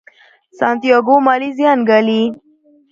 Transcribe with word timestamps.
سانتیاګو 0.57 1.15
مالي 1.25 1.49
زیان 1.57 1.79
ګالي. 1.89 2.21